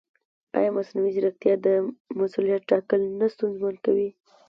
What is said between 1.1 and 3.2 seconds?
ځیرکتیا د مسؤلیت ټاکل